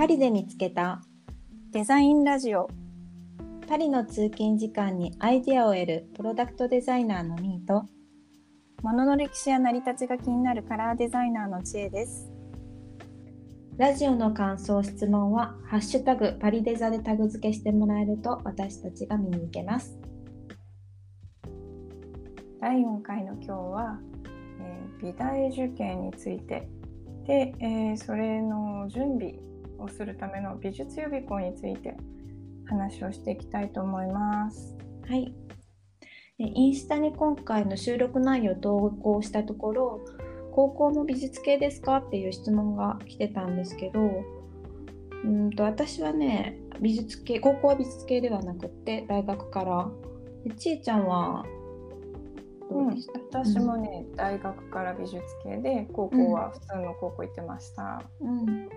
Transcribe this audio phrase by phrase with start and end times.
[0.00, 1.02] パリで見つけた。
[1.72, 2.70] デザインラジオ。
[3.68, 7.84] パリの通勤時間にアイデアを得るプロダクトデザイナーのミーと
[8.82, 12.32] 物の歴史や成り立ちが気になるカラーデザイナーの知恵です。
[13.76, 20.00] ラジオの感想質問は「ハッシュタグパリデザ」でタグ付けしてもらえると私たちが見に行けます。
[22.58, 24.00] 第4回の今日は、
[24.62, 26.66] えー、美大受験について。
[27.26, 29.49] で、えー、それの準備
[29.80, 31.96] をするための美術予備校について
[32.66, 34.76] 話をしていきたいと思います。
[35.08, 35.34] はい。
[36.38, 40.00] インスタに今回の収録内容を投稿したところ、
[40.52, 41.98] 高校も美術系ですか？
[41.98, 44.00] っていう質問が来てたんですけど、
[45.24, 49.90] うんと私はね、美術系、高校は美術系ではなくて、大学から。
[50.56, 51.44] ちえちゃんは
[52.70, 52.86] うん、
[53.32, 58.00] 私もね、うん、大学から美術系で高校は普通の高校行ってました。
[58.20, 58.68] うん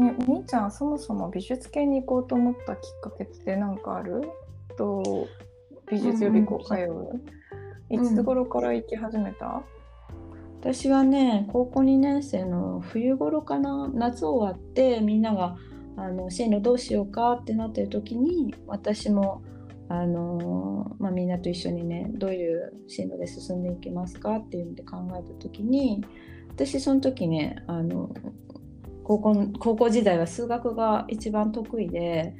[0.00, 4.22] ね、みーちゃんそもそも美術系に行こうと思ったきっかけって何かある？
[4.76, 5.28] と
[5.90, 7.20] 美術予備校通う、
[7.90, 9.62] いつ頃から行き始めた、
[10.60, 13.88] 私はね高校2年生の冬頃かな。
[13.92, 15.56] 夏終わってみんなが
[15.96, 19.42] あの進路どうしようかってなってる時に私も
[19.88, 26.04] あのまあ、みんなと一緒にねどういう進路で進んでいけますかっていうので考えた時に
[26.48, 28.14] 私その時ねあの
[29.10, 32.32] 高校高校時代は数学が一番得意で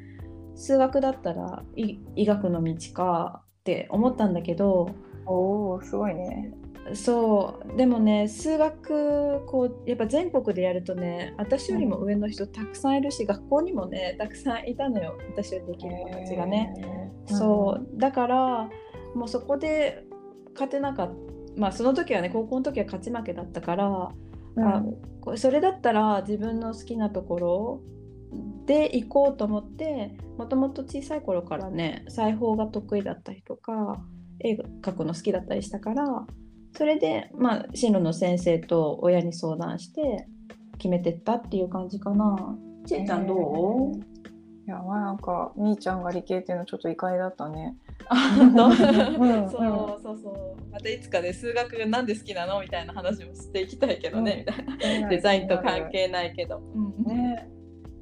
[0.54, 4.94] 数学だったら医学の道かって思ったんだけど
[5.26, 6.52] おおすごいね。
[6.94, 7.76] そう。
[7.76, 15.18] でもね数学こうやっぱ全国でやるとね私よりも上の人たくさんいるし、うん、学校にもねたくさんいたのよ。
[15.28, 16.72] 私よりできる子たちがね。
[17.26, 17.98] そう。
[17.98, 18.70] だから
[19.16, 20.04] もうそこで
[20.54, 21.14] 勝てなかった。
[21.56, 24.12] まあその時はね高校の時は勝ち負けだったから
[24.56, 27.80] うんそれだったら自分の好きなところ
[28.66, 34.02] で行こうと思ってもともと小さい頃からね裁縫が得意だったりとか
[34.38, 36.26] 絵描くの好きだったりしたから
[36.76, 40.26] それでまあ進路の先生と親に相談して
[40.78, 42.56] 決めてったっていう感じかな。
[42.86, 43.92] ちえちゃんどう、
[44.70, 47.76] いやまあなんかみーちゃんが理系っていうのはちょっと意外だったね。
[48.08, 48.76] そう
[50.00, 50.70] そうそう。
[50.70, 52.60] またいつかね数学がなんで好きなの？
[52.60, 55.08] みたいな話もしていきたいけどね、みたいな。
[55.08, 56.60] デザインと関係ないけど。
[57.04, 57.50] ね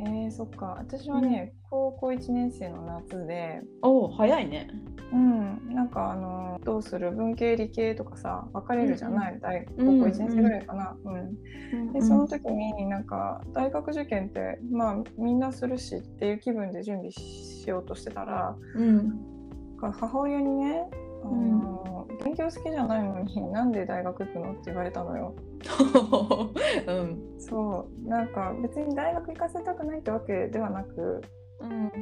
[0.00, 0.76] えー、そっか。
[0.78, 3.60] 私はね、高校1年生の夏で。
[3.82, 4.68] おお早いね。
[5.12, 5.38] うん。
[5.74, 19.20] なんかあのどうする文系理系とかさ分かれるじゃない、うん、大高校1年生ぐらいかな、うん、うん、でその時になんか大学受験ってまあみんなするしっていう気分で準備しようとしてたら、うん、
[19.80, 20.90] 母親にね
[21.22, 25.34] あの、うん、勉強好きじゃないのに なんで大学行くのって言われたのよ。
[26.86, 28.08] うん、そう。
[28.08, 31.22] なんか別に大学行かせたくないってわけではなく、
[31.60, 31.92] うん、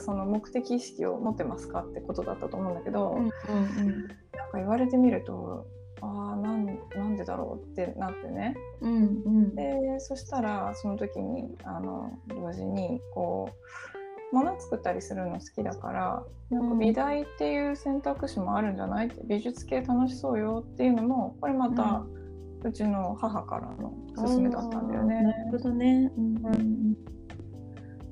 [0.00, 5.66] その目的意識を持ってますかってことだったと思うんだけど、うんうんうん、なんか言われてみると
[6.00, 14.01] ああなんなんでだろうってなってね、うんうん、でそしたらその時にあの同時にこう
[14.32, 19.06] 物作ったりするの好きだからなんか美大っていう選択肢もあるんじゃない？
[19.06, 22.04] って美術系楽しそうよっていうのもこれまた、
[22.64, 25.22] うちの母からの勧めだったんだよね。
[25.22, 26.96] なるほどね、うん、うん、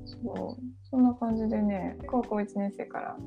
[0.05, 0.63] そう。
[0.89, 3.17] そんな感じでね高校1年生から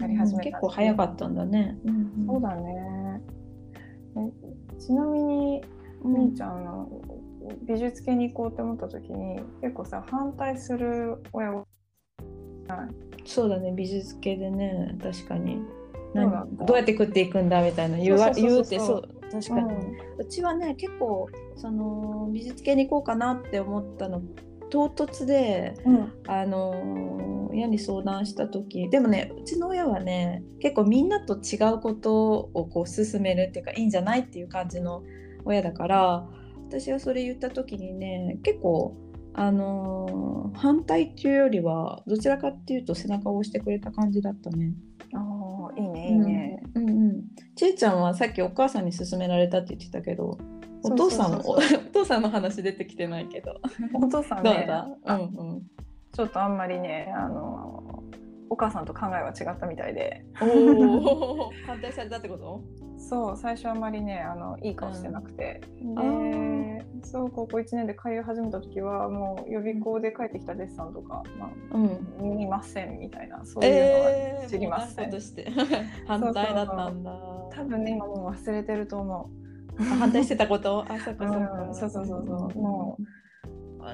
[0.00, 1.76] やり始めた、結構早かったんだね。
[1.84, 3.20] うん、そうだね。
[4.16, 5.62] えちなみに
[6.02, 6.90] みーちゃんの
[7.62, 11.52] 美術系に行こうって思った時に結構さ反対する親
[12.70, 12.88] は
[13.24, 13.72] そうだね。
[13.72, 15.62] 美術系でね確かに。
[16.14, 24.20] どうやって食っていくんだみたいな言わ言うってそう確かに、うん、うちはね結構その美術系に行こうかなって思ったの
[24.70, 28.88] 唐突で、うん、あの親に相談した時。
[28.88, 35.02] でもねうちの親はね結構みんなと違うことをこう進めるっていうかいいんじゃないっていう感じの
[35.44, 36.26] 親だから
[36.68, 38.96] 私はそれ言った時にね結構
[39.34, 44.72] あのー、反対っていうよりはどちらかっていうと背中を押してくれた感じだったね。
[45.14, 46.62] ああいいねいいね。
[46.74, 47.22] うん、うん、
[47.54, 50.38] ちえちゃんはさっきお母さんに勧められたって言ってたけど
[50.82, 51.60] お父さんも お
[51.92, 53.60] 父さんの話出てきてないけど。
[53.94, 54.50] お父さんね。
[54.50, 55.62] どうだ、うんうん、
[56.12, 58.02] ちょっとあんまりねあの
[58.50, 60.24] お母さんと考えは違ったみたいで。
[60.42, 62.60] お 反対されたってこと？
[62.98, 71.78] そう最初あんまりねあのいい顔してなくて、うん、でそう高校1年で通い始めた時はもう予備校で帰ってきたデッサンとか、まあう
[72.26, 75.50] ん、見ませんみたいなそういうのは知りません、えー、して。
[76.06, 77.10] 反対だったんだ。
[77.52, 79.30] 多分ね今もう忘れてると思
[79.78, 79.82] う。
[79.82, 80.84] 反対してたこと？
[80.86, 82.60] あそっかそっか、うん、そうそうそうそう。
[82.60, 83.02] もう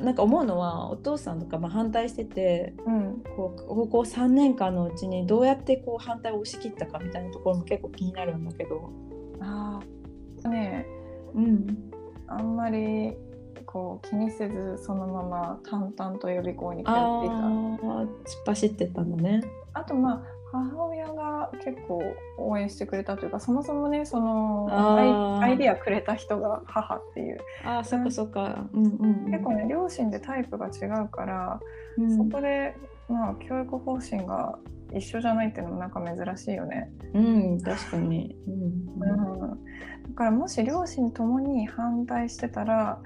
[0.02, 8.90] なんか思うのはお父さんとかまあ反対してて、うんこう高校3年間のうちにどうやってこう反対を押し切ったかみたいなところも結構気になるんだけど。
[9.40, 9.80] あ
[10.44, 10.86] あね
[11.34, 11.90] うん、
[12.26, 13.14] あんまり
[13.66, 18.08] こう気にせずそのまま淡々と予備校に通っていた突っ
[18.46, 19.42] 走ってたんだね。
[19.74, 22.00] あとまあ母親が結構
[22.38, 27.38] 応援してくれたというかそもそもねそのアイアイディアくれた人が母っていう。
[27.64, 28.66] ああそっかそっか。
[28.72, 31.60] うんうんうん、結構ね両親でタイプが違うから、
[31.98, 32.16] うん。
[32.16, 32.74] そこで
[33.08, 34.58] まあ教育方針が
[34.92, 36.90] 一緒じゃないっていうのもなんか珍しいよね。
[37.12, 38.36] うん、確かに。
[38.46, 38.54] うん。
[39.02, 39.56] うん、だ
[40.14, 43.00] からもし両親ともに反対してたら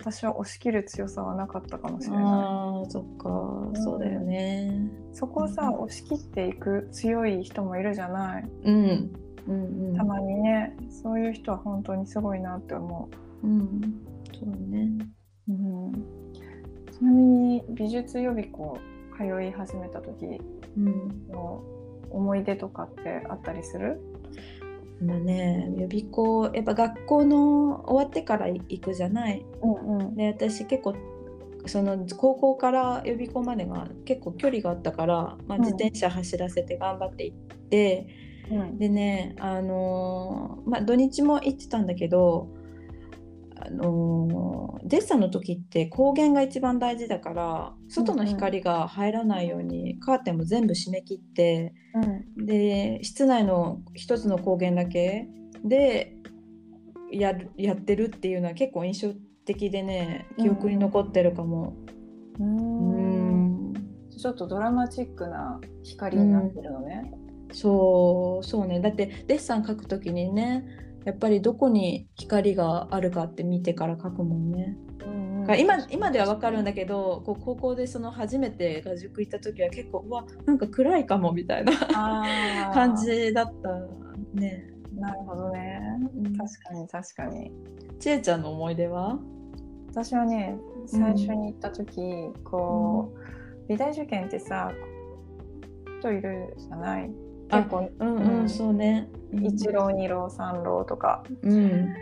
[0.00, 2.24] 私は押し切る強さはなかったかもしれない。
[2.24, 4.90] ああそっかそうだよね。
[5.12, 8.48] そこをさ押し切っていく強い人もいるじゃない。
[8.64, 9.10] うん
[9.46, 9.96] うんうん。
[9.96, 13.08] たまにねそういう人は本当にすごいなって思
[13.42, 13.80] うん
[14.38, 14.90] そうね。
[15.48, 15.52] う。
[15.52, 15.92] うん、
[16.92, 18.78] ちなみに美術予備校
[19.18, 20.40] 通い始めた時
[20.76, 21.28] うん。
[21.28, 21.62] の
[22.10, 24.00] 思い出とかってあったりする？
[25.00, 25.72] まあね。
[25.76, 29.44] 予備校やっぱ学校の終わってから行くじゃない？
[29.62, 30.14] うんうん。
[30.14, 30.94] で私結構
[31.66, 35.60] その高校から予備校までが結構距離があったから、まあ、うん。
[35.62, 37.36] 自転車走らせて頑張って行っ
[37.70, 38.06] て、
[38.50, 38.78] うん。
[38.78, 42.48] でねあのーまあ土日も行ってたんだけど
[43.60, 51.74] あのーデッサンの時って光源が一番大事だから外の光が入らないようにカーテンも全部閉め切って
[52.36, 55.28] で室内の一つの光源だけ
[55.64, 56.16] で
[57.12, 59.12] やるやってるっていうのは結構印象
[59.44, 61.76] 的でね記憶に残ってるかも。
[62.38, 63.72] ううん。
[63.72, 63.74] ん
[64.16, 67.12] ちょっとドラマチックな光になってるのね。
[67.52, 68.80] そうそうね。
[68.80, 70.64] だってデッサン描く時にね
[71.10, 74.76] やっぱりどこに光があるかって見てから描くもんね。
[75.04, 81.72] うん今今ではわかるんだけどこう高校でその初めて画塾行った時は結構うわなんか暗いかもみたいな
[82.72, 83.68] 感じだった
[84.38, 84.70] ね。
[84.94, 85.80] なるほどね。
[86.14, 87.50] うん確かに確かに。
[87.98, 89.18] ちえちゃんの思い出は？
[89.90, 92.00] 私はね最初に行った時、
[92.44, 94.70] こう美大受験ってさ
[95.98, 97.04] 人いるじゃない？
[97.04, 98.48] あ結構うんうん、うん。
[98.48, 99.08] そうね。
[99.32, 99.46] うん。
[99.46, 101.24] 一浪二浪三浪とか。
[101.42, 101.94] うん。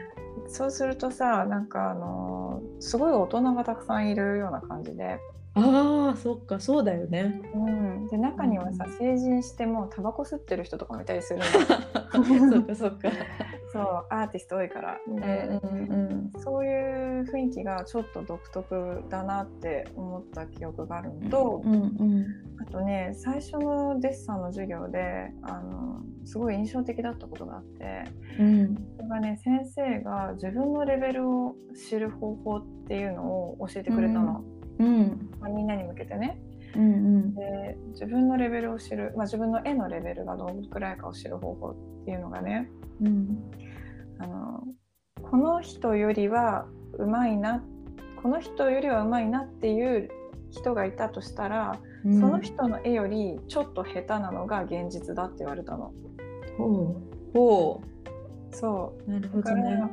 [0.46, 5.18] そうするとさなんかあのすごい大人がたくさんいるような感じで、
[5.58, 7.40] ああそっかそうだよね。
[7.54, 8.92] うん、で中にはさうん。
[8.98, 11.44] 成人してもうタバコ吸ってる人とかもいたりするの。
[12.50, 13.10] そっかそっか。
[13.72, 14.98] そうアーティスト多いから。
[15.06, 22.26] うんでうんそういう雰囲気がちょっと独特だなって思った記憶があるのと、うんうん。
[22.60, 28.04] あとね最初のデッサンの授業であのすごい印象的だったことがあって
[28.38, 28.74] うん。
[28.96, 34.57] それがね先生が自分のレベルを知る方法っていうのを教えてくれたの、うん
[35.40, 36.40] まあ、みんなに向けてね。
[36.74, 37.34] うんうん。
[37.34, 42.70] で自分のレベルを知る、まあ、自分の絵のレベルがどのくらいかを知る方法っていうのがね。
[43.00, 43.50] うん。
[44.18, 44.64] あの
[45.22, 47.62] この人よりはうまいな
[48.22, 50.08] この人よりはうまいなっていう
[50.50, 52.20] 人がいたとしたら、うん。
[52.20, 55.92] その人の絵よりちょっと下手なのが現実だって言われたの。
[56.56, 57.38] ほう。
[57.38, 57.80] ほ
[58.50, 59.10] そう。
[59.10, 59.92] なるほどね。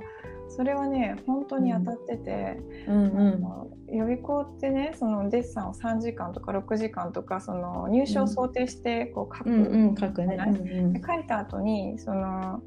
[0.50, 9.66] それはね本当に当たってて、うんあの予備校ってねそのデッサンを3時間とか6時間とかその入試を想定してこう書く、うん。
[9.66, 10.38] うん書くね。
[10.38, 10.54] はい？
[10.54, 12.62] で書いた後にその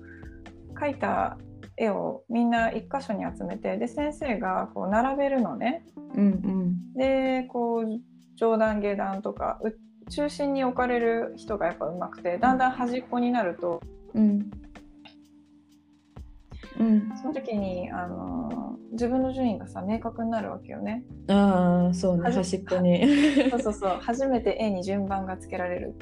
[0.80, 1.38] 書いた
[1.76, 5.84] 絵をみんな一箇所に集めてで先生がこう並べるのね。
[6.14, 6.92] うんうん。
[6.94, 8.00] でこう
[8.36, 9.72] 上段下段とかう
[10.10, 13.80] 中心に置かれる人がやっぱうまくてだんだん端っこになると
[14.14, 14.50] うん
[16.78, 17.12] うん。
[17.20, 21.04] その時にあの自分の順位がさ明確になるわけよね。
[21.28, 22.30] ああそうね。
[22.30, 23.06] 端っこに。
[23.50, 23.98] そうそうそう。
[24.02, 25.94] 初めて絵に順番がつけられる。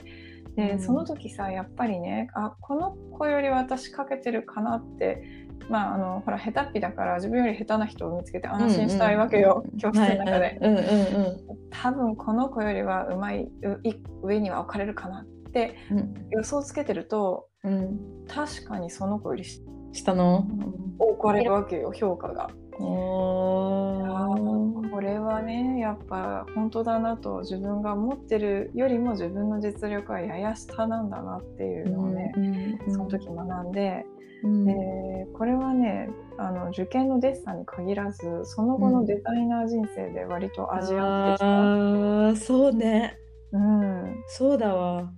[0.57, 0.81] で、うん。
[0.81, 10.59] その時さやっぱりねあこの子より私描けてるかなってまああのほら下手っぴだから自分より下手な人を見つけて安心したいわけよ、教室の中で、はいはい。
[10.61, 16.15] うんうん多分この子よりはうまいうい上には置かれるかなってうん。
[16.31, 17.99] 予想つけてるとうん。
[18.29, 19.45] 確かにその子より
[19.97, 20.47] 下の？
[20.99, 22.51] 置かれるわけよ評価が。
[22.79, 32.33] これはねやっぱ本当だなと自分が思ってるよりも自分の実力はやや下なんだなっていうのをね、
[32.89, 34.05] その時学んで、
[34.45, 34.65] うん。
[34.65, 41.47] でこれはねあの受験のデッサンに限らずその後のデザイナー人生で割と味わってきた。
[41.47, 43.17] ああそうね。
[43.53, 44.23] うん。
[44.29, 45.11] そうだわ。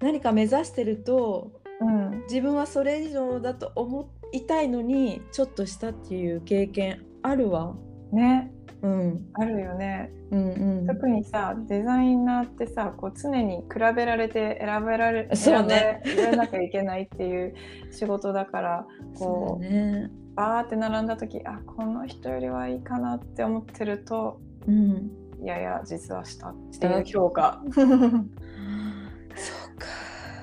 [0.00, 2.22] 何か目指してるとうん。
[2.28, 4.04] 自分はそれ以上だと思い
[4.46, 7.74] たいのにちょっとしたっていう経験あるわ。
[8.12, 10.10] ね、うん、あるよね。
[10.30, 10.48] うん
[10.80, 17.54] うん、特にさデザイナーってさこう常に比べられて選べられそう、ね、選べなきゃいけないっていう
[17.90, 18.86] 仕事だから
[19.18, 25.10] こうね、バーって並んだ時あこの人よりはいいかなって思ってると、うん、
[25.42, 27.62] いやいや実はしたっていう評価。
[27.74, 29.86] そうか。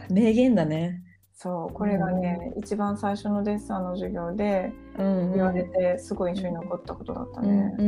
[0.10, 1.05] 名言だね。
[1.46, 7.72] そうこれがね、うん、一番最初のデッサンの授業で言われて、すごい印象に残ったことだったね。
[7.78, 7.82] ち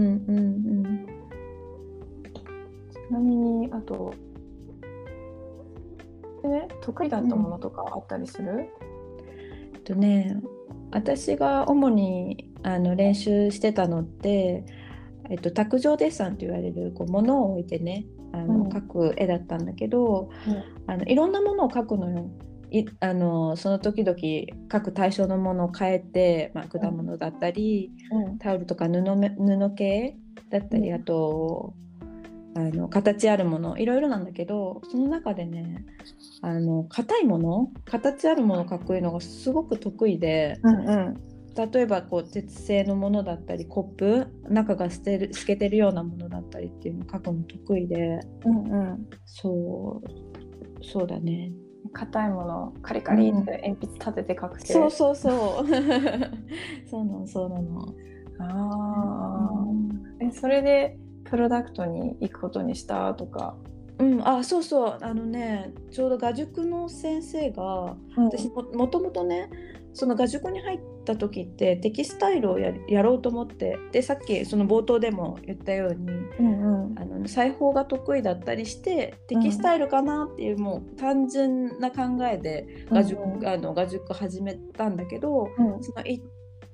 [3.12, 4.14] なみにあと
[6.44, 8.70] でね得意だったものとかあったりする、うん、え
[9.80, 10.40] っとね
[10.92, 14.66] 私が主にあの練習してたのって、
[15.32, 22.30] えっと、卓上デッサンと言われるこう物を置いてねあの、うん、描く絵だったんだけど、うん、あのいろんなものを描くのよ。
[22.72, 24.18] いあのその時々
[24.68, 30.18] 各対象のものを変えて、まあ、果物だったり、うん、タオルとか布布系
[30.50, 31.74] だったり、あと
[32.56, 35.86] あの形あるものいろいろなんだけどその中でね
[36.42, 41.14] あの硬いもの形あるものかっこいいのがすごく得意で、うんうん、
[41.72, 51.52] 例えばこう鉄製のものだったりコップ中が透ける透けてるようなものだったりっていうのを描くの得意で、うんうん、そうそうだね
[51.89, 55.67] 硬いものカリカリって鉛筆立てて描く系、うん、そうそうそう。
[56.89, 57.94] そうなのそうなの。
[58.39, 63.56] ああ、うん、えそれでプロダクトに行くことにしたとか。
[64.00, 64.98] うん、あそうそう。
[65.01, 69.50] あのねちょうど画塾の先生が、うん、私ももともとね
[69.98, 76.08] その画塾に入った時ってテキスタイルをややろうと思ってでさっきその冒頭でも言ったように、
[76.39, 85.50] うんうん、あの裁縫が得意だったりしてテキスタイルかなっていう、もう単純な考えで画塾,、あの画塾始めたんだけど、
[85.82, 86.22] その行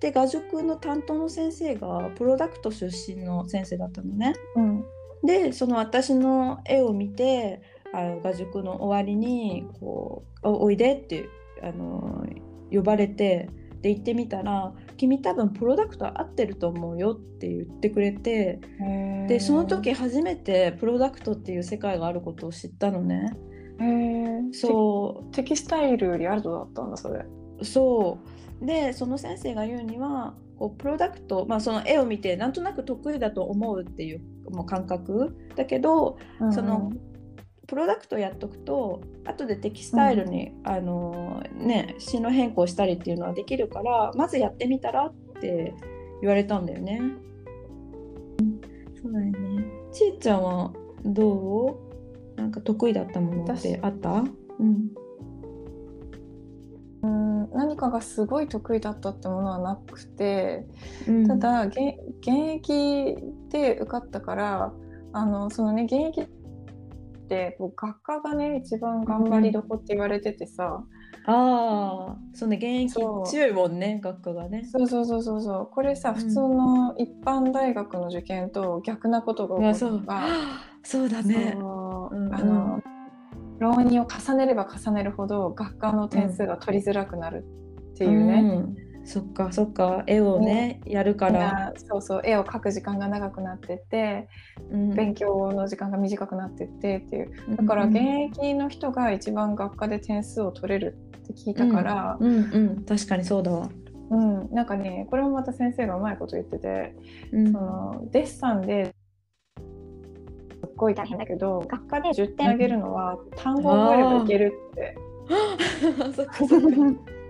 [0.02, 4.34] で画塾の担当の先生がプロダクト出身の先生だったのね。
[4.58, 4.86] うん、
[5.26, 7.62] でその私の絵を見て
[7.94, 11.30] あ画塾の終わりにこう「おいで」って
[11.62, 12.26] あの
[12.74, 13.50] 呼ばれて
[13.82, 18.60] で行ってみたら「君多分プロダクト合ってると思うよ」って言ってくれて
[19.28, 23.34] でその時初めてプロダクトっていう世界があることを知ったのね。
[23.80, 25.32] へそう。
[25.34, 27.26] テキスタイルよりアートだったんだそれ。
[27.62, 28.18] そ
[28.62, 28.66] う。
[28.66, 36.92] でその先生が言うにはこうプロダクト、まあ、その絵を見てなんとなく得意だと思うっていうもう感覚だけど、うん、その
[37.68, 45.74] プロダクトやっとくと後でテキスタイルに、うん、あのね進路変更したりっていうのはできるからまずやってみたらって
[46.22, 47.02] 言われたんだよね。
[49.02, 49.66] そうだよね。
[49.92, 50.74] ちーちゃんは
[51.06, 51.80] ど
[52.38, 52.42] う？
[52.42, 54.24] なんか得意だったものってあった？
[54.60, 54.92] うん。
[57.04, 60.66] うん何かがすごい得意だったってものはなくて、
[61.08, 61.78] うん、ただ現
[62.26, 63.18] 役
[63.50, 64.74] で受かったから
[65.12, 66.28] あのそのね現役
[67.34, 70.84] ってこう学科がね一番頑張りどこって言われててさ、
[71.28, 72.94] うん、ああそうね現役
[73.26, 74.64] 強いもんね学科がね。
[74.72, 75.70] そうそうそうそうそう。
[75.72, 80.24] これさ、うん、普通の一般大学の受験と逆なことが起こるのが
[80.84, 81.10] そう。
[81.10, 81.56] だね。
[81.56, 82.82] あの、
[83.60, 87.46] 浪人を重ねれば重ねるほど学科の点数が取りづらくなる
[87.94, 88.66] っていうね。
[89.04, 90.04] うんそっかそっか。
[90.08, 91.74] 絵をね、ね、やるから。
[91.76, 92.22] そうそう。
[92.24, 94.30] 絵を描く時間が長くなってって、
[94.72, 97.32] うん、勉強の時間が短くなってってっていう。
[97.58, 103.70] だから現役の人が一番学科で点数を取れるって聞いたから、うん、うん、うん、確かにそうだわ。
[104.10, 106.96] うん、なんかねこれもまた先生がうまいこと言ってて、
[107.32, 108.92] うん、そのデッサンです
[110.68, 114.98] っごい大変だけど学科で10点あげるのは単語を覚えればいけるって。
[116.16, 116.24] そ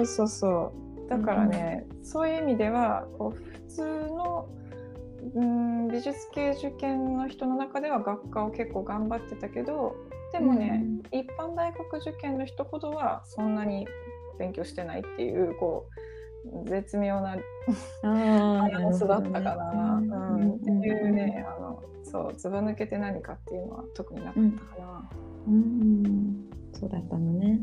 [0.00, 0.72] うそうそ
[1.06, 1.08] う。
[1.08, 4.48] だからね、うん、そういう意味ではこう普通の
[5.34, 9.94] うん美術系受験の人の中では学科を結構頑張ってたけど
[10.32, 10.82] でもね、
[11.12, 13.86] うん、一般大学受験の人ほどはそんなに
[14.38, 15.86] 勉強してないっていうこ
[16.64, 17.36] う絶妙な
[18.02, 25.10] バランスだったかな、ね、うん、っていうねあのそうずば抜けて何かっていうのは特になかったかな。
[25.46, 25.56] うん、う
[26.08, 27.60] ん、そうだったのね。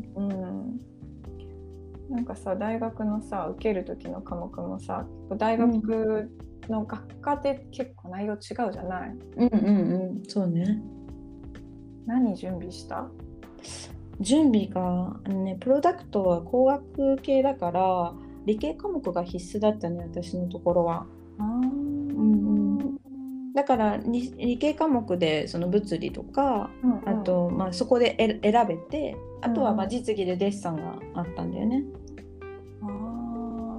[2.30, 5.04] かさ大学のさ受ける時の科目もさ
[5.36, 6.30] 大学
[6.68, 8.38] の学科で結構内容違う
[8.72, 9.66] じゃない、うんうん
[10.16, 10.80] うんそうね。
[12.06, 13.08] 何準備した？
[14.20, 18.12] 準備がねプロダクトは工学系だから
[18.46, 21.06] 理系科目が必須だったね私のところは。
[21.38, 22.98] あうんうん、
[23.54, 31.82] だから理系科目でその物理とか、うんうん、あとまあそこで選べてあとはまあ実技でデッサンがあったんだよね。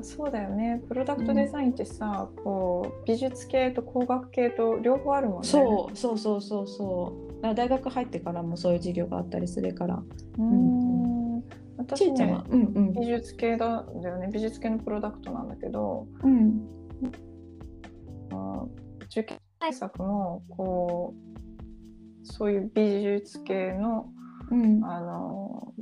[0.02, 0.82] あそうだよね。
[0.88, 5.48] プロダクトデザインってさ、うん、こう美術系と工学系と両方あるもんね。
[5.48, 7.56] そうそうそうそうそう。
[7.56, 10.04] 大学入ってからもそういう授業があったりするから。
[10.38, 11.44] うん。
[11.78, 14.30] 私ね、うんうん、美術系だだよね。
[14.32, 16.68] 美術系のプロダクトなんだけど、うん、
[19.12, 21.14] 受験対策もこ
[22.24, 24.06] うそういう美術系の,、
[24.50, 25.74] うん、あの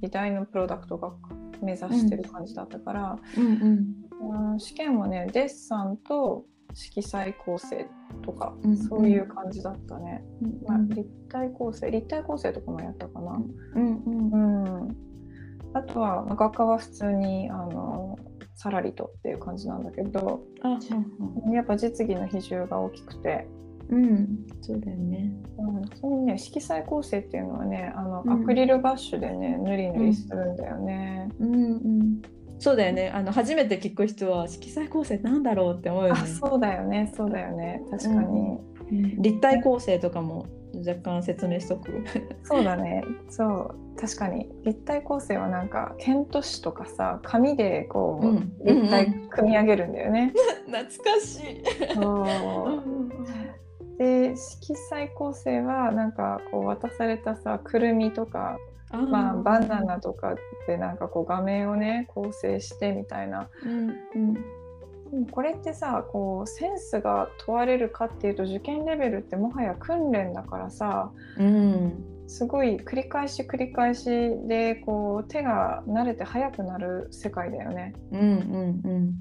[0.00, 4.52] 美大のプロダクト学科目指してる感じだったから、うんうん。
[4.52, 7.86] うん、試験もねデッサンと色彩構成
[8.22, 13.40] とか、うんうん、そういう感じだったね、うんうん、まあ、立体構成立体構成とかもやったかな、
[13.74, 14.84] うんうん。
[14.84, 14.96] うん、
[15.74, 18.18] あとは画家は普通にあの
[18.54, 23.46] さらりとっていう感じなんだけど、うんうん、やっぱ実技の比重が大きくて。
[23.88, 25.32] うん、そうだよね。
[25.58, 31.30] うん、そのね色彩構成っていうのはねあの、うん、アクリルバッシュでね塗り塗りするんだよね。
[31.38, 32.22] うん、うん、うん
[32.58, 33.10] そうだよね。
[33.10, 36.20] あの初めて聞く人は色彩構成なんだろうって思うよね。
[36.22, 37.12] あそうだよね。
[37.16, 37.82] そうだよね。
[37.90, 38.58] 確かに、
[38.90, 42.04] うん、立体構成とかも若干説明しとく。
[42.42, 43.04] そうだね。
[43.28, 43.74] そう。
[43.98, 44.48] 確かに。
[44.64, 50.32] 立体構成はなんかケント紙とかさ紙でこう、うん、立体組み上げるんだよね、
[50.66, 51.62] 懐かしい。
[51.94, 52.95] そう。
[52.95, 52.95] で
[54.36, 58.58] 色彩構成はなんかこう渡されたさくるみとか
[58.92, 63.88] まあ、バナナとかでなんかこう画面をね構成してみたいな、うん
[65.14, 74.08] うん、これってさこうセンスが問われるかっていうと受験レベルってもはや訓練だからさ、うん、すごい繰り返し繰り返し
[74.46, 77.92] でこう手が慣れて速くなる世界だよね。
[78.12, 79.14] うんうんうん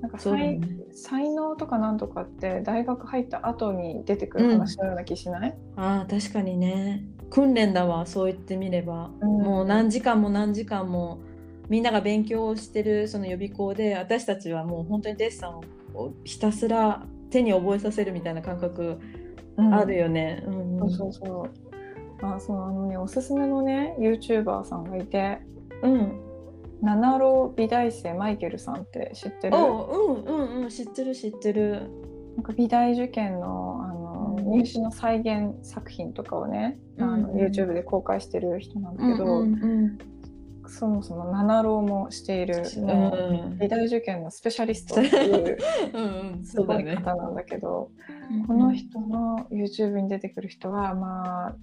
[0.00, 0.60] なんか才ね、
[0.92, 7.04] 才能とかなんとかって大学入った後に出てくる話のような気しない、うん、あ確かにね。
[7.30, 11.20] 訓練だわそう言ってみれば、うん、もう何時間も何時間も
[11.68, 15.60] みんなが勉強してるその予備校で私たちはもう本当にデッサン
[15.94, 18.98] をひたすら手に覚えさせるみたいな感覚
[19.56, 20.42] あるよね。
[20.46, 21.46] うん、うん、そうそうそ
[22.22, 22.26] う。
[22.26, 25.38] あそうあのねおすすめのね YouTuber さんがいて、
[25.82, 26.20] うん、
[26.82, 29.56] 七郎美大生マイケルさんって知ってる？
[29.56, 31.90] うんうんうん知ってる知ってる。
[32.36, 39.98] なんか美大受験のあの、うん、入試の再現作品とかをね、うん、あの YouTube で公開してる人なんだけど、うんうんうん。
[40.72, 42.60] そもそも七浪もしている、う
[43.52, 45.58] ん、美大受験のスペシャリストっていう
[46.44, 47.90] すごい方なんだけど、
[48.30, 51.56] ね、この人の YouTube に出てくる人はまあ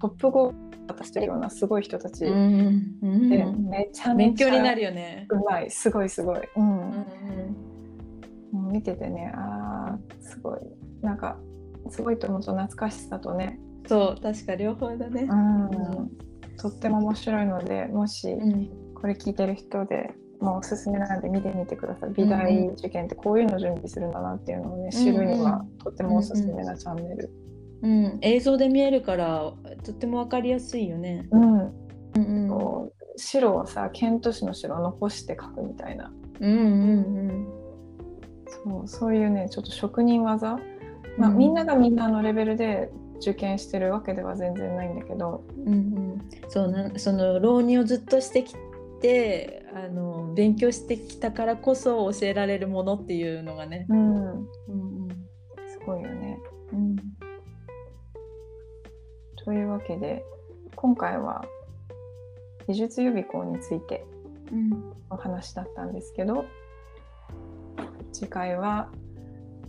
[0.00, 0.52] トップ5
[0.88, 2.96] 渡してるようなすごい人たちで、うん。
[3.02, 5.26] うん、めちゃめちゃ勉強になるよね。
[5.30, 6.80] うまいすごいすごい、うん。
[6.80, 7.06] うん
[8.52, 10.60] うん、見ててねあすごい。
[11.02, 11.38] なんか
[11.88, 13.60] すごいと思うと懐かしさとね。
[13.86, 16.10] そう確か両方だね、うん、
[16.56, 18.36] とっても面白いのでもし
[18.94, 22.10] これ聞いてる人でもうおすすめなんで見てみてください。
[22.14, 27.26] 美大受験ってこういうの準備するんだなっていうのをね、知るにはとってもおすすめなチャンネル。
[27.26, 27.49] うん、
[28.20, 29.52] 映像で見えるから
[29.84, 31.26] とっても分かりやすいよね。
[31.30, 36.12] うん、うんうん、白はさケント紙の白を残して描くみたいな。
[36.40, 37.48] うんうんうん、
[38.46, 40.58] そうそういうねちょっと職人技、
[41.18, 42.90] まあ、うん、みんながみんなのレベルで
[43.20, 48.54] 受験してるわけでは全然ないんだけど、うんうん、そうなその浪人をずっとしてき
[49.00, 55.08] てあの勉強してきたからこそ教えられるものっていうのがね、うん、うんうん、
[55.68, 56.38] すごいよね。
[56.72, 56.96] うん
[59.50, 60.24] というわけで
[60.76, 61.44] 今回は
[62.68, 64.06] 美術予備校について
[65.10, 68.92] お話だったんですけど、うん、次回は、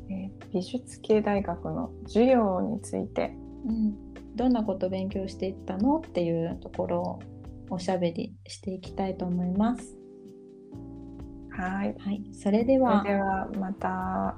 [0.08, 3.34] えー、美術系大学の授業について、
[3.66, 7.20] うん、どんなこと勉強していったのっていうところを
[7.72, 9.98] おしゃべりしていきたいと思います。
[11.58, 14.38] はい、はい、それではそれではまた。